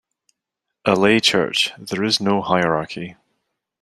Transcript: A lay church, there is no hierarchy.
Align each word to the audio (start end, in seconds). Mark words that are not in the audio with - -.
A 0.83 0.95
lay 0.95 1.19
church, 1.19 1.73
there 1.77 2.03
is 2.03 2.19
no 2.19 2.41
hierarchy. 2.41 3.17